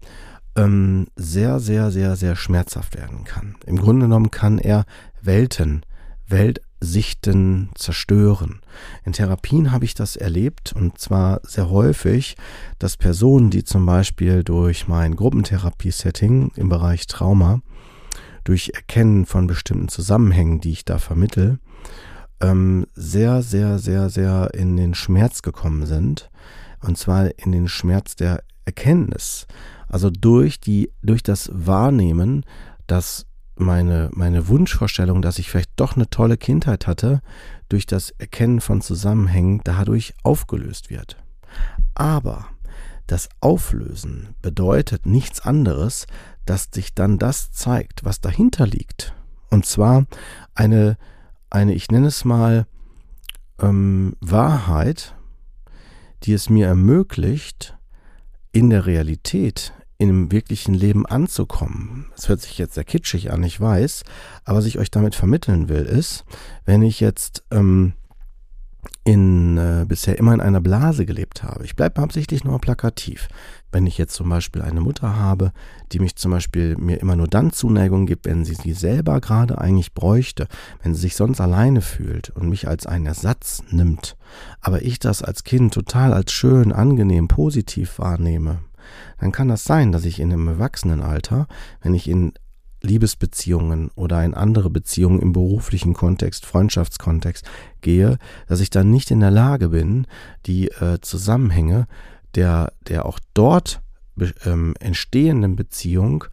ähm, 0.58 1.06
sehr, 1.16 1.60
sehr, 1.60 1.90
sehr, 1.90 2.16
sehr 2.16 2.36
schmerzhaft 2.36 2.96
werden 2.96 3.24
kann. 3.24 3.56
Im 3.66 3.76
Grunde 3.76 4.06
genommen 4.06 4.30
kann 4.30 4.58
er 4.58 4.84
Welten, 5.22 5.84
Welt, 6.26 6.60
Sichten 6.80 7.70
zerstören. 7.74 8.60
In 9.04 9.12
Therapien 9.12 9.72
habe 9.72 9.84
ich 9.84 9.94
das 9.94 10.14
erlebt 10.14 10.72
und 10.72 10.98
zwar 10.98 11.40
sehr 11.42 11.70
häufig, 11.70 12.36
dass 12.78 12.96
Personen, 12.96 13.50
die 13.50 13.64
zum 13.64 13.84
Beispiel 13.84 14.44
durch 14.44 14.86
mein 14.86 15.16
Gruppentherapie-Setting 15.16 16.52
im 16.54 16.68
Bereich 16.68 17.06
Trauma, 17.08 17.60
durch 18.44 18.70
Erkennen 18.74 19.26
von 19.26 19.46
bestimmten 19.46 19.88
Zusammenhängen, 19.88 20.60
die 20.60 20.70
ich 20.70 20.84
da 20.84 20.98
vermittel, 20.98 21.58
ähm, 22.40 22.86
sehr, 22.94 23.42
sehr, 23.42 23.78
sehr, 23.78 24.08
sehr 24.08 24.50
in 24.54 24.76
den 24.76 24.94
Schmerz 24.94 25.42
gekommen 25.42 25.84
sind. 25.86 26.30
Und 26.80 26.96
zwar 26.96 27.36
in 27.38 27.50
den 27.50 27.66
Schmerz 27.66 28.14
der 28.14 28.44
Erkenntnis. 28.68 29.46
Also 29.88 30.10
durch 30.10 30.60
die, 30.60 30.92
durch 31.02 31.22
das 31.22 31.50
Wahrnehmen, 31.52 32.44
dass 32.87 33.26
meine, 33.56 34.10
meine 34.12 34.48
Wunschvorstellung, 34.48 35.22
dass 35.22 35.38
ich 35.38 35.50
vielleicht 35.50 35.72
doch 35.76 35.96
eine 35.96 36.10
tolle 36.10 36.37
Kindheit 36.37 36.87
hatte, 36.87 37.20
durch 37.70 37.87
das 37.87 38.10
Erkennen 38.10 38.60
von 38.60 38.82
Zusammenhängen 38.82 39.62
dadurch 39.64 40.14
aufgelöst 40.22 40.90
wird. 40.90 41.16
Aber 41.94 42.46
das 43.06 43.30
Auflösen 43.40 44.34
bedeutet 44.42 45.06
nichts 45.06 45.40
anderes, 45.40 46.06
dass 46.44 46.68
sich 46.72 46.94
dann 46.94 47.18
das 47.18 47.52
zeigt, 47.52 48.04
was 48.04 48.20
dahinter 48.20 48.66
liegt. 48.66 49.14
Und 49.50 49.64
zwar 49.64 50.04
eine, 50.54 50.98
eine 51.48 51.72
ich 51.72 51.90
nenne 51.90 52.08
es 52.08 52.26
mal, 52.26 52.66
ähm, 53.60 54.14
Wahrheit, 54.20 55.14
die 56.25 56.34
es 56.34 56.50
mir 56.50 56.66
ermöglicht, 56.66 57.77
in 58.52 58.70
der 58.70 58.86
Realität 58.86 59.72
im 59.98 60.30
wirklichen 60.30 60.74
Leben 60.74 61.06
anzukommen. 61.06 62.06
Das 62.14 62.28
hört 62.28 62.40
sich 62.40 62.56
jetzt 62.56 62.74
sehr 62.74 62.84
kitschig 62.84 63.32
an, 63.32 63.42
ich 63.42 63.60
weiß, 63.60 64.04
aber 64.44 64.58
was 64.58 64.66
ich 64.66 64.78
euch 64.78 64.90
damit 64.90 65.16
vermitteln 65.16 65.68
will, 65.68 65.82
ist, 65.82 66.24
wenn 66.64 66.82
ich 66.82 67.00
jetzt 67.00 67.42
ähm, 67.50 67.94
in, 69.04 69.56
äh, 69.56 69.86
bisher 69.88 70.18
immer 70.18 70.34
in 70.34 70.40
einer 70.40 70.60
Blase 70.60 71.06
gelebt 71.06 71.42
habe. 71.42 71.64
Ich 71.64 71.74
bleibe 71.74 72.00
absichtlich 72.02 72.44
nur 72.44 72.60
plakativ. 72.60 73.28
Wenn 73.72 73.86
ich 73.86 73.98
jetzt 73.98 74.14
zum 74.14 74.28
Beispiel 74.28 74.62
eine 74.62 74.80
Mutter 74.80 75.16
habe, 75.16 75.52
die 75.92 75.98
mich 75.98 76.16
zum 76.16 76.30
Beispiel 76.30 76.76
mir 76.76 77.00
immer 77.00 77.16
nur 77.16 77.26
dann 77.26 77.52
Zuneigung 77.52 78.06
gibt, 78.06 78.26
wenn 78.26 78.44
sie 78.44 78.54
sie 78.54 78.72
selber 78.72 79.20
gerade 79.20 79.58
eigentlich 79.58 79.94
bräuchte, 79.94 80.46
wenn 80.82 80.94
sie 80.94 81.02
sich 81.02 81.16
sonst 81.16 81.40
alleine 81.40 81.80
fühlt 81.80 82.30
und 82.30 82.48
mich 82.48 82.68
als 82.68 82.86
einen 82.86 83.06
Ersatz 83.06 83.62
nimmt, 83.70 84.16
aber 84.68 84.82
ich 84.82 84.98
das 84.98 85.22
als 85.22 85.44
Kind 85.44 85.72
total 85.72 86.12
als 86.12 86.30
schön, 86.30 86.72
angenehm, 86.72 87.26
positiv 87.26 87.98
wahrnehme, 87.98 88.58
dann 89.18 89.32
kann 89.32 89.48
das 89.48 89.64
sein, 89.64 89.92
dass 89.92 90.04
ich 90.04 90.20
in 90.20 90.30
einem 90.30 90.46
Erwachsenenalter, 90.46 91.46
wenn 91.80 91.94
ich 91.94 92.06
in 92.06 92.34
Liebesbeziehungen 92.82 93.90
oder 93.94 94.22
in 94.22 94.34
andere 94.34 94.68
Beziehungen 94.68 95.20
im 95.20 95.32
beruflichen 95.32 95.94
Kontext, 95.94 96.44
Freundschaftskontext 96.44 97.46
gehe, 97.80 98.18
dass 98.46 98.60
ich 98.60 98.68
dann 98.68 98.90
nicht 98.90 99.10
in 99.10 99.20
der 99.20 99.30
Lage 99.30 99.70
bin, 99.70 100.06
die 100.44 100.68
äh, 100.68 101.00
Zusammenhänge 101.00 101.87
der, 102.34 102.75
der 102.88 103.06
auch 103.06 103.20
dort 103.32 103.80
ähm, 104.44 104.75
entstehenden 104.80 105.56
Beziehung 105.56 106.25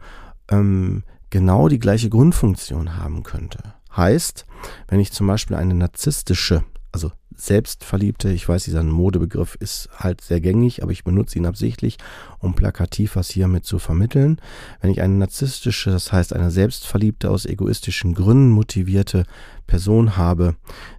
ähm, 0.49 1.03
genau 1.29 1.69
die 1.69 1.79
gleiche 1.79 2.09
Grundfunktion 2.09 2.97
haben 2.97 3.23
könnte. 3.23 3.59
Heißt, 3.95 4.45
wenn 4.89 4.99
ich 4.99 5.13
zum 5.13 5.25
Beispiel 5.25 5.55
eine 5.55 5.73
narzisstische, 5.73 6.65
also 6.95 7.11
Selbstverliebte, 7.35 8.31
ich 8.31 8.47
weiß, 8.47 8.63
dieser 8.63 8.81
Modebegriff 8.81 9.55
ist 9.55 9.89
halt 9.97 10.21
sehr 10.21 10.39
gängig, 10.39 10.81
aber 10.81 10.93
ich 10.93 11.03
benutze 11.03 11.37
ihn 11.37 11.45
absichtlich, 11.45 11.97
um 12.39 12.55
plakativ 12.55 13.17
was 13.17 13.29
hiermit 13.29 13.65
zu 13.65 13.79
vermitteln. 13.79 14.39
Wenn 14.79 14.91
ich 14.91 15.01
eine 15.01 15.15
narzisstische, 15.15 15.91
das 15.91 16.13
heißt 16.13 16.31
eine 16.31 16.51
selbstverliebte, 16.51 17.29
aus 17.29 17.45
egoistischen 17.45 18.13
Gründen 18.13 18.49
motivierte 18.51 19.25
Person 19.67 20.15
habe, 20.15 20.55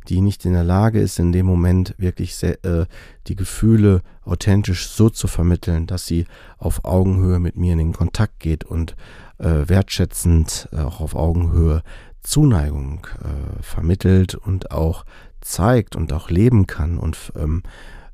die 0.09 0.21
nicht 0.21 0.45
in 0.45 0.53
der 0.53 0.65
Lage 0.65 1.00
ist, 1.00 1.19
in 1.19 1.33
dem 1.33 1.47
Moment 1.47 1.95
wirklich 1.97 2.37
sehr, 2.37 2.62
äh, 2.67 2.85
die 3.26 3.37
Gefühle 3.37 4.03
authentisch 4.23 4.91
so 4.91 5.09
zu 5.09 5.29
vermitteln, 5.29 5.87
dass 5.87 6.05
sie 6.05 6.26
auf 6.59 6.85
Augenhöhe 6.85 7.38
mit 7.38 7.57
mir 7.57 7.73
in 7.73 7.79
den 7.79 7.95
Kontakt 7.95 8.41
geht 8.41 8.65
und 8.65 8.97
äh, 9.38 9.67
wertschätzend 9.67 10.69
äh, 10.73 10.81
auch 10.81 11.00
auf 11.00 11.15
Augenhöhe 11.15 11.83
Zuneigung 12.26 13.07
äh, 13.23 13.62
vermittelt 13.62 14.35
und 14.35 14.73
auch 14.73 15.05
zeigt 15.47 15.97
und 15.97 16.12
auch 16.12 16.31
leben 16.31 16.67
kann 16.67 16.99
und 16.99 17.33
ähm, 17.37 17.62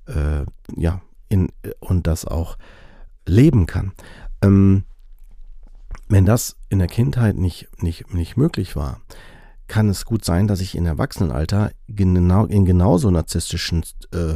äh, 0.07 0.45
ja 0.77 1.01
in, 1.29 1.49
und 1.81 2.07
das 2.07 2.25
auch 2.25 2.59
leben 3.27 3.67
kann. 3.67 3.93
Ähm, 4.43 4.85
wenn 6.09 6.27
das 6.27 6.57
in 6.69 6.79
der 6.79 6.89
Kindheit 6.89 7.37
nicht, 7.37 7.69
nicht, 7.83 8.13
nicht 8.13 8.37
möglich 8.37 8.77
war, 8.77 9.01
kann 9.67 9.89
es 9.89 10.05
gut 10.05 10.25
sein, 10.25 10.47
dass 10.47 10.61
ich 10.61 10.75
in 10.75 10.85
Erwachsenenalter 10.85 11.73
genau, 11.89 12.45
in 12.45 12.67
genauso 12.67 13.11
narzisstischen 13.11 13.85
äh, 14.13 14.35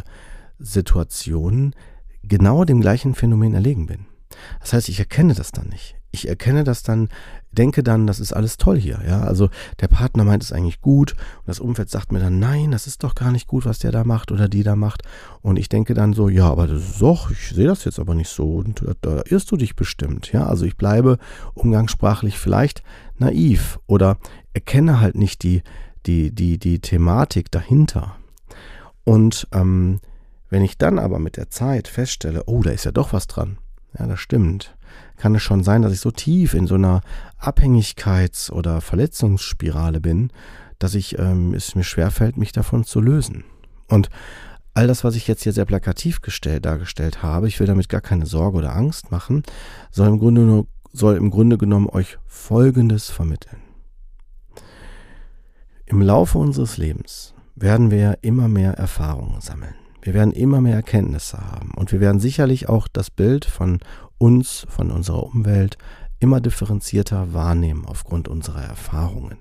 Situationen 0.59 1.75
genau 2.23 2.65
dem 2.65 2.81
gleichen 2.81 3.15
Phänomen 3.15 3.53
erlegen 3.53 3.87
bin. 3.87 4.07
Das 4.61 4.73
heißt, 4.73 4.89
ich 4.89 4.99
erkenne 4.99 5.35
das 5.35 5.53
dann 5.53 5.69
nicht. 5.69 5.97
Ich 6.17 6.29
erkenne 6.29 6.65
das 6.65 6.83
dann 6.83 7.09
denke 7.57 7.83
dann, 7.83 8.07
das 8.07 8.21
ist 8.21 8.33
alles 8.33 8.57
toll 8.57 8.79
hier. 8.79 9.01
Ja, 9.07 9.23
also 9.23 9.49
der 9.81 9.89
Partner 9.89 10.25
meint 10.25 10.43
es 10.43 10.53
eigentlich 10.53 10.81
gut 10.81 11.13
und 11.13 11.49
das 11.49 11.61
Umfeld 11.61 11.91
sagt 11.91 12.13
mir 12.13 12.21
dann, 12.21 12.39
nein, 12.39 12.71
das 12.71 12.87
ist 12.87 13.03
doch 13.03 13.15
gar 13.15 13.33
nicht 13.33 13.47
gut, 13.47 13.65
was 13.65 13.79
der 13.79 13.93
da 13.93 14.05
macht 14.05 14.31
oder 14.31 14.49
die 14.49 14.63
da 14.63 14.77
macht. 14.77 15.03
Und 15.43 15.59
ich 15.59 15.69
denke 15.69 15.95
dann 15.95 16.13
so, 16.13 16.29
ja, 16.29 16.49
aber 16.49 16.67
das 16.67 16.83
ist 16.83 17.03
doch, 17.03 17.31
ich 17.31 17.49
sehe 17.51 17.67
das 17.67 17.85
jetzt 17.85 17.99
aber 17.99 18.15
nicht 18.15 18.31
so 18.31 18.57
und 18.57 18.85
da 19.01 19.23
irrst 19.27 19.51
du 19.51 19.57
dich 19.57 19.77
bestimmt. 19.77 20.33
Ja, 20.33 20.47
also 20.47 20.65
ich 20.65 20.77
bleibe 20.77 21.19
umgangssprachlich 21.55 22.39
vielleicht 22.39 22.83
naiv 23.19 23.79
oder 23.87 24.19
erkenne 24.53 25.01
halt 25.01 25.17
nicht 25.17 25.43
die, 25.43 25.63
die, 26.07 26.35
die, 26.35 26.59
die 26.59 26.81
Thematik 26.81 27.51
dahinter. 27.51 28.17
Und 29.05 29.49
ähm, 29.53 30.01
wenn 30.49 30.63
ich 30.63 30.79
dann 30.79 30.99
aber 30.99 31.19
mit 31.19 31.37
der 31.37 31.51
Zeit 31.51 31.89
feststelle, 31.89 32.45
oh, 32.47 32.63
da 32.63 32.71
ist 32.71 32.85
ja 32.85 32.93
doch 32.93 33.13
was 33.13 33.27
dran. 33.27 33.59
Ja, 33.99 34.07
das 34.07 34.21
stimmt 34.21 34.76
kann 35.17 35.35
es 35.35 35.43
schon 35.43 35.63
sein, 35.63 35.83
dass 35.83 35.93
ich 35.93 36.01
so 36.01 36.11
tief 36.11 36.55
in 36.55 36.67
so 36.67 36.75
einer 36.75 37.01
Abhängigkeits- 37.41 38.51
oder 38.51 38.81
Verletzungsspirale 38.81 40.01
bin, 40.01 40.31
dass 40.79 40.95
ich 40.95 41.19
ähm, 41.19 41.55
es 41.55 41.75
mir 41.75 41.85
schwerfällt, 41.85 42.37
mich 42.37 42.53
davon 42.53 42.85
zu 42.85 43.01
lösen. 43.01 43.45
Und 43.89 44.11
all 44.75 44.87
das, 44.87 45.05
was 45.05 45.17
ich 45.17 45.27
jetzt 45.27 45.43
hier 45.43 45.53
sehr 45.53 45.65
plakativ 45.65 46.21
gestellt, 46.21 46.67
dargestellt 46.67 47.23
habe, 47.23 47.49
ich 47.49 47.59
will 47.61 47.67
damit 47.67 47.89
gar 47.89 48.03
keine 48.03 48.27
Sorge 48.27 48.59
oder 48.59 48.77
Angst 48.77 49.11
machen, 49.11 49.43
soll 49.91 50.09
im 50.09 50.19
Grunde, 50.19 50.43
nur, 50.43 50.67
soll 50.93 51.17
im 51.17 51.31
Grunde 51.31 51.57
genommen 51.57 51.89
euch 51.89 52.19
Folgendes 52.27 53.11
vermitteln. 53.11 53.63
Im 55.87 56.03
Laufe 56.03 56.39
unseres 56.39 56.77
Lebens 56.77 57.33
werden 57.55 57.91
wir 57.91 58.19
immer 58.23 58.49
mehr 58.49 58.73
Erfahrungen 58.73 59.41
sammeln. 59.41 59.75
Wir 60.07 60.15
werden 60.15 60.33
immer 60.33 60.61
mehr 60.61 60.77
Erkenntnisse 60.77 61.37
haben 61.51 61.73
und 61.75 61.91
wir 61.91 61.99
werden 61.99 62.21
sicherlich 62.21 62.69
auch 62.69 62.87
das 62.87 63.11
Bild 63.11 63.45
von 63.45 63.81
uns, 64.19 64.65
von 64.69 64.93
unserer 64.93 65.25
Umwelt 65.25 65.79
immer 66.21 66.41
differenzierter 66.41 67.35
wahrnehmen 67.35 67.85
aufgrund 67.85 68.29
unserer 68.29 68.63
Erfahrungen. 68.63 69.39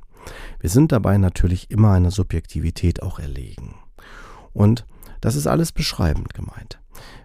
Wir 0.59 0.71
sind 0.71 0.91
dabei 0.91 1.19
natürlich 1.19 1.69
immer 1.69 1.91
einer 1.91 2.09
Subjektivität 2.09 3.03
auch 3.03 3.19
erlegen. 3.19 3.75
Und 4.53 4.87
das 5.21 5.35
ist 5.35 5.45
alles 5.45 5.71
beschreibend 5.71 6.33
gemeint. 6.33 6.79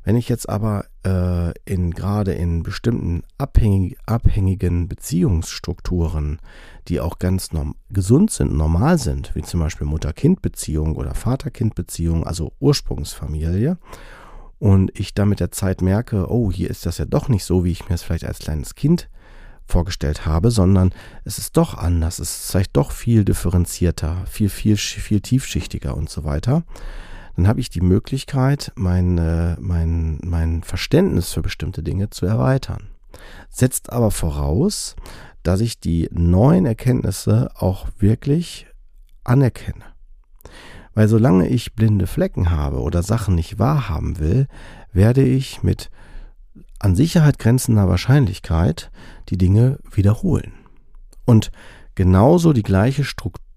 Wenn 0.05 0.17
ich 0.17 0.29
jetzt 0.29 0.49
aber 0.49 0.85
äh, 1.05 1.53
in 1.65 1.93
gerade 1.93 2.33
in 2.33 2.63
bestimmten 2.63 3.23
abhängig, 3.39 3.99
abhängigen 4.07 4.89
Beziehungsstrukturen, 4.89 6.41
die 6.89 7.01
auch 7.01 7.19
ganz 7.19 7.53
norm, 7.53 7.77
gesund 7.91 8.31
sind, 8.31 8.53
normal 8.55 8.99
sind, 8.99 9.35
wie 9.35 9.43
zum 9.43 9.61
Beispiel 9.61 9.87
Mutter-Kind-Beziehung 9.87 10.97
oder 10.97 11.15
Vater-Kind-Beziehung, 11.15 12.27
also 12.27 12.53
Ursprungsfamilie, 12.61 13.79
und 14.59 14.99
ich 14.99 15.15
dann 15.15 15.31
mit 15.31 15.41
der 15.41 15.51
Zeit 15.51 15.81
merke, 15.81 16.31
oh, 16.31 16.53
hier 16.53 16.69
ist 16.69 16.85
das 16.85 16.99
ja 16.99 17.07
doch 17.07 17.29
nicht 17.29 17.45
so, 17.45 17.65
wie 17.65 17.73
ich 17.73 17.89
mir 17.89 17.95
es 17.95 18.03
vielleicht 18.03 18.27
als 18.27 18.41
kleines 18.41 18.75
Kind 18.75 19.09
vorgestellt 19.71 20.27
habe, 20.27 20.51
sondern 20.51 20.93
es 21.25 21.39
ist 21.39 21.57
doch 21.57 21.75
anders, 21.75 22.19
es 22.19 22.43
ist 22.43 22.51
vielleicht 22.51 22.77
doch 22.77 22.91
viel 22.91 23.25
differenzierter, 23.25 24.27
viel, 24.27 24.51
viel, 24.51 24.77
viel 24.77 25.21
tiefschichtiger 25.21 25.97
und 25.97 26.11
so 26.11 26.25
weiter. 26.25 26.65
Dann 27.41 27.49
habe 27.49 27.61
ich 27.61 27.71
die 27.71 27.81
Möglichkeit, 27.81 28.71
mein, 28.75 29.17
äh, 29.17 29.57
mein, 29.59 30.19
mein 30.23 30.63
Verständnis 30.63 31.33
für 31.33 31.41
bestimmte 31.41 31.83
Dinge 31.83 32.11
zu 32.11 32.27
erweitern. 32.27 32.91
Setzt 33.49 33.91
aber 33.91 34.11
voraus, 34.11 34.95
dass 35.43 35.63
ich 35.63 35.81
die 35.81 36.11
neuen 36.13 36.67
Erkenntnisse 36.67 37.51
auch 37.55 37.89
wirklich 37.97 38.67
anerkenne. 39.25 39.87
Weil 40.93 41.09
solange 41.09 41.49
ich 41.49 41.75
blinde 41.75 42.07
Flecken 42.07 42.51
habe 42.51 42.83
oder 42.83 43.03
Sachen 43.03 43.37
nicht 43.37 43.59
wahrhaben 43.59 44.19
will, 44.19 44.47
werde 44.93 45.23
ich 45.23 45.63
mit 45.63 45.91
an 46.79 46.95
Sicherheit 46.95 47.39
grenzender 47.39 47.89
Wahrscheinlichkeit 47.89 48.91
die 49.31 49.39
Dinge 49.39 49.79
wiederholen. 49.91 50.53
Und 51.25 51.53
genauso 51.95 52.53
die, 52.53 52.63
gleiche 52.63 53.05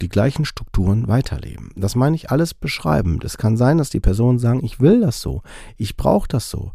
die 0.03 0.10
gleichen 0.10 0.43
Strukturen 0.43 1.07
weiterleben. 1.07 1.72
Das 1.75 1.95
meine 1.95 2.15
ich 2.15 2.29
alles 2.29 2.53
beschreibend. 2.53 3.24
Es 3.24 3.38
kann 3.38 3.55
sein, 3.57 3.77
dass 3.77 3.89
die 3.89 4.01
Personen 4.01 4.38
sagen, 4.38 4.63
ich 4.63 4.79
will 4.81 5.00
das 5.00 5.22
so, 5.22 5.41
ich 5.77 5.95
brauche 5.95 6.27
das 6.27 6.50
so. 6.50 6.74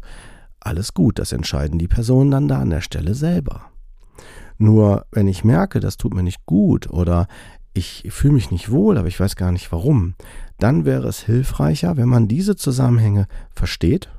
Alles 0.59 0.93
gut, 0.93 1.19
das 1.19 1.31
entscheiden 1.31 1.79
die 1.79 1.87
Personen 1.87 2.31
dann 2.31 2.47
da 2.47 2.59
an 2.59 2.71
der 2.71 2.81
Stelle 2.81 3.13
selber. 3.13 3.61
Nur 4.57 5.05
wenn 5.11 5.27
ich 5.27 5.43
merke, 5.43 5.79
das 5.79 5.95
tut 5.95 6.13
mir 6.13 6.23
nicht 6.23 6.45
gut 6.45 6.89
oder 6.89 7.27
ich 7.73 8.07
fühle 8.09 8.33
mich 8.33 8.51
nicht 8.51 8.71
wohl, 8.71 8.97
aber 8.97 9.07
ich 9.07 9.19
weiß 9.19 9.35
gar 9.35 9.51
nicht 9.51 9.71
warum, 9.71 10.15
dann 10.57 10.83
wäre 10.83 11.07
es 11.07 11.21
hilfreicher, 11.21 11.95
wenn 11.95 12.09
man 12.09 12.27
diese 12.27 12.55
Zusammenhänge 12.55 13.27
versteht 13.51 14.09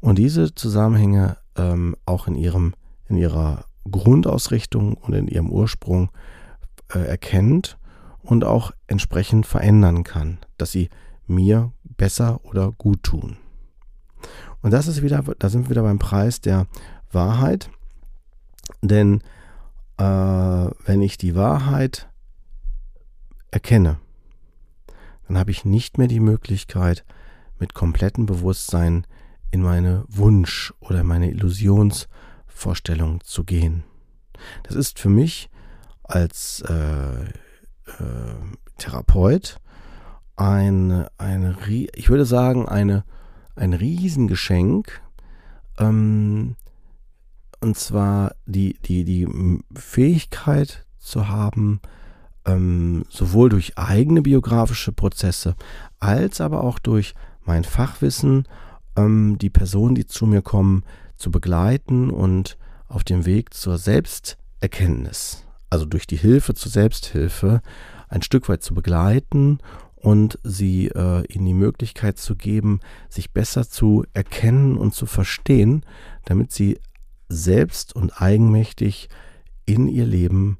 und 0.00 0.16
diese 0.16 0.54
Zusammenhänge 0.54 1.36
ähm, 1.56 1.96
auch 2.06 2.28
in 2.28 2.36
ihrem 2.36 2.74
in 3.08 3.18
ihrer 3.18 3.64
Grundausrichtung 3.90 4.94
und 4.94 5.12
in 5.12 5.26
ihrem 5.26 5.50
Ursprung 5.50 6.10
äh, 6.94 7.00
erkennt 7.00 7.76
und 8.22 8.44
auch 8.44 8.72
entsprechend 8.86 9.46
verändern 9.46 10.04
kann, 10.04 10.38
dass 10.58 10.72
sie 10.72 10.88
mir 11.26 11.72
besser 11.82 12.40
oder 12.44 12.72
gut 12.72 13.02
tun. 13.02 13.36
Und 14.62 14.70
das 14.70 14.86
ist 14.86 15.02
wieder, 15.02 15.22
da 15.38 15.48
sind 15.48 15.64
wir 15.64 15.70
wieder 15.70 15.82
beim 15.82 15.98
Preis 15.98 16.40
der 16.40 16.66
Wahrheit, 17.10 17.70
denn 18.80 19.22
äh, 19.98 20.04
wenn 20.04 21.02
ich 21.02 21.18
die 21.18 21.34
Wahrheit 21.34 22.08
erkenne, 23.50 23.98
dann 25.26 25.38
habe 25.38 25.50
ich 25.50 25.64
nicht 25.64 25.98
mehr 25.98 26.08
die 26.08 26.20
Möglichkeit, 26.20 27.04
mit 27.58 27.74
komplettem 27.74 28.26
Bewusstsein 28.26 29.06
in 29.52 29.62
meine 29.62 30.04
Wunsch- 30.08 30.74
oder 30.80 31.04
meine 31.04 31.30
Illusionsvorstellung 31.30 33.20
zu 33.22 33.44
gehen. 33.44 33.84
Das 34.64 34.74
ist 34.74 34.98
für 34.98 35.08
mich 35.08 35.48
als 36.02 36.62
äh, 36.62 37.32
äh, 37.86 38.34
Therapeut 38.78 39.58
ein, 40.36 41.06
eine, 41.18 41.56
ich 41.94 42.08
würde 42.08 42.24
sagen, 42.24 42.68
eine, 42.68 43.04
ein 43.54 43.72
Riesengeschenk, 43.74 45.02
ähm, 45.78 46.56
und 47.60 47.76
zwar 47.76 48.34
die, 48.46 48.76
die, 48.84 49.04
die 49.04 49.28
Fähigkeit 49.74 50.84
zu 50.98 51.28
haben, 51.28 51.80
ähm, 52.44 53.04
sowohl 53.08 53.50
durch 53.50 53.78
eigene 53.78 54.22
biografische 54.22 54.92
Prozesse 54.92 55.54
als 56.00 56.40
aber 56.40 56.64
auch 56.64 56.80
durch 56.80 57.14
mein 57.44 57.62
Fachwissen 57.62 58.48
ähm, 58.96 59.38
die 59.38 59.50
Personen, 59.50 59.94
die 59.94 60.06
zu 60.06 60.26
mir 60.26 60.42
kommen, 60.42 60.84
zu 61.16 61.30
begleiten 61.30 62.10
und 62.10 62.58
auf 62.88 63.04
dem 63.04 63.26
Weg 63.26 63.54
zur 63.54 63.78
Selbsterkenntnis, 63.78 65.46
also 65.72 65.86
durch 65.86 66.06
die 66.06 66.18
Hilfe 66.18 66.52
zur 66.52 66.70
Selbsthilfe, 66.70 67.62
ein 68.10 68.20
Stück 68.20 68.50
weit 68.50 68.62
zu 68.62 68.74
begleiten 68.74 69.58
und 69.94 70.38
sie 70.42 70.88
äh, 70.88 71.24
ihnen 71.32 71.46
die 71.46 71.54
Möglichkeit 71.54 72.18
zu 72.18 72.36
geben, 72.36 72.80
sich 73.08 73.32
besser 73.32 73.66
zu 73.66 74.04
erkennen 74.12 74.76
und 74.76 74.92
zu 74.92 75.06
verstehen, 75.06 75.86
damit 76.26 76.52
sie 76.52 76.78
selbst 77.30 77.96
und 77.96 78.20
eigenmächtig 78.20 79.08
in 79.64 79.88
ihr 79.88 80.04
Leben 80.04 80.58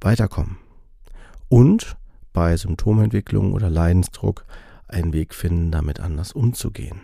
weiterkommen. 0.00 0.56
Und 1.48 1.96
bei 2.32 2.56
Symptomentwicklung 2.56 3.52
oder 3.52 3.70
Leidensdruck 3.70 4.44
einen 4.88 5.12
Weg 5.12 5.34
finden, 5.34 5.70
damit 5.70 6.00
anders 6.00 6.32
umzugehen. 6.32 7.00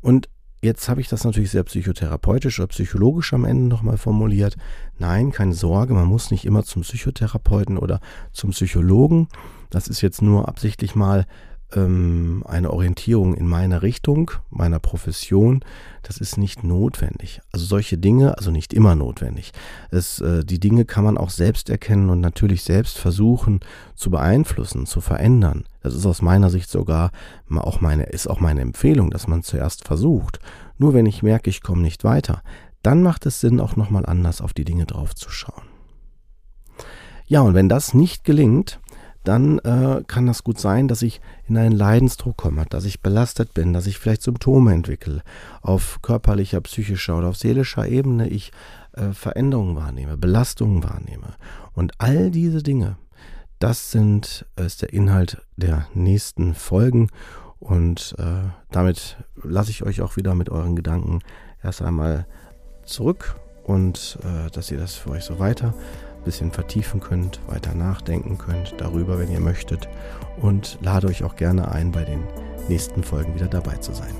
Und 0.00 0.28
jetzt 0.62 0.88
habe 0.88 1.00
ich 1.00 1.08
das 1.08 1.24
natürlich 1.24 1.50
sehr 1.50 1.64
psychotherapeutisch 1.64 2.58
oder 2.58 2.68
psychologisch 2.68 3.32
am 3.32 3.44
Ende 3.44 3.66
nochmal 3.66 3.98
formuliert. 3.98 4.56
Nein, 4.98 5.32
keine 5.32 5.54
Sorge, 5.54 5.94
man 5.94 6.06
muss 6.06 6.30
nicht 6.30 6.44
immer 6.44 6.64
zum 6.64 6.82
Psychotherapeuten 6.82 7.78
oder 7.78 8.00
zum 8.32 8.50
Psychologen. 8.50 9.28
Das 9.70 9.88
ist 9.88 10.00
jetzt 10.00 10.22
nur 10.22 10.48
absichtlich 10.48 10.94
mal 10.94 11.26
ähm, 11.74 12.42
eine 12.46 12.70
Orientierung 12.70 13.34
in 13.34 13.46
meiner 13.46 13.82
Richtung, 13.82 14.30
meiner 14.50 14.78
Profession, 14.78 15.64
das 16.02 16.18
ist 16.18 16.38
nicht 16.38 16.62
notwendig. 16.62 17.40
Also 17.52 17.66
solche 17.66 17.98
Dinge, 17.98 18.36
also 18.36 18.50
nicht 18.50 18.72
immer 18.72 18.94
notwendig. 18.94 19.52
Es, 19.90 20.20
äh, 20.20 20.44
die 20.44 20.60
Dinge 20.60 20.84
kann 20.84 21.04
man 21.04 21.18
auch 21.18 21.30
selbst 21.30 21.68
erkennen 21.68 22.10
und 22.10 22.20
natürlich 22.20 22.62
selbst 22.62 22.98
versuchen 22.98 23.60
zu 23.94 24.10
beeinflussen, 24.10 24.86
zu 24.86 25.00
verändern. 25.00 25.64
Das 25.82 25.94
ist 25.94 26.06
aus 26.06 26.22
meiner 26.22 26.50
Sicht 26.50 26.70
sogar 26.70 27.10
auch 27.50 27.80
meine, 27.80 28.04
ist 28.04 28.28
auch 28.28 28.40
meine 28.40 28.60
Empfehlung, 28.60 29.10
dass 29.10 29.26
man 29.26 29.42
zuerst 29.42 29.84
versucht. 29.84 30.38
Nur 30.78 30.94
wenn 30.94 31.06
ich 31.06 31.22
merke, 31.22 31.50
ich 31.50 31.62
komme 31.62 31.82
nicht 31.82 32.04
weiter, 32.04 32.42
dann 32.82 33.02
macht 33.02 33.26
es 33.26 33.40
Sinn, 33.40 33.60
auch 33.60 33.76
nochmal 33.76 34.06
anders 34.06 34.40
auf 34.40 34.52
die 34.52 34.64
Dinge 34.64 34.86
draufzuschauen. 34.86 35.64
Ja, 37.26 37.40
und 37.40 37.54
wenn 37.54 37.68
das 37.68 37.94
nicht 37.94 38.22
gelingt, 38.22 38.78
dann 39.26 39.58
äh, 39.58 40.04
kann 40.06 40.26
das 40.26 40.44
gut 40.44 40.60
sein, 40.60 40.86
dass 40.86 41.02
ich 41.02 41.20
in 41.48 41.58
einen 41.58 41.72
Leidensdruck 41.74 42.36
komme, 42.36 42.64
dass 42.68 42.84
ich 42.84 43.00
belastet 43.00 43.54
bin, 43.54 43.72
dass 43.72 43.88
ich 43.88 43.98
vielleicht 43.98 44.22
Symptome 44.22 44.72
entwickle. 44.72 45.22
Auf 45.62 46.00
körperlicher, 46.00 46.60
psychischer 46.60 47.18
oder 47.18 47.28
auf 47.28 47.36
seelischer 47.36 47.88
Ebene 47.88 48.28
ich 48.28 48.52
äh, 48.92 49.12
Veränderungen 49.12 49.74
wahrnehme, 49.74 50.16
Belastungen 50.16 50.84
wahrnehme. 50.84 51.34
Und 51.74 51.92
all 51.98 52.30
diese 52.30 52.62
Dinge, 52.62 52.98
das 53.58 53.90
sind, 53.90 54.46
äh, 54.56 54.66
ist 54.66 54.82
der 54.82 54.92
Inhalt 54.92 55.42
der 55.56 55.88
nächsten 55.92 56.54
Folgen. 56.54 57.08
Und 57.58 58.14
äh, 58.18 58.48
damit 58.70 59.16
lasse 59.42 59.70
ich 59.72 59.82
euch 59.82 60.02
auch 60.02 60.16
wieder 60.16 60.36
mit 60.36 60.50
euren 60.50 60.76
Gedanken 60.76 61.18
erst 61.64 61.82
einmal 61.82 62.26
zurück 62.84 63.34
und 63.64 64.18
äh, 64.22 64.50
dass 64.52 64.70
ihr 64.70 64.78
das 64.78 64.94
für 64.94 65.10
euch 65.10 65.24
so 65.24 65.40
weiter 65.40 65.74
bisschen 66.26 66.52
vertiefen 66.52 67.00
könnt, 67.00 67.40
weiter 67.46 67.74
nachdenken 67.74 68.36
könnt 68.36 68.74
darüber, 68.76 69.18
wenn 69.18 69.32
ihr 69.32 69.40
möchtet. 69.40 69.88
Und 70.42 70.78
lade 70.82 71.06
euch 71.06 71.24
auch 71.24 71.36
gerne 71.36 71.72
ein, 71.72 71.92
bei 71.92 72.04
den 72.04 72.22
nächsten 72.68 73.02
Folgen 73.02 73.34
wieder 73.34 73.48
dabei 73.48 73.76
zu 73.76 73.94
sein. 73.94 74.14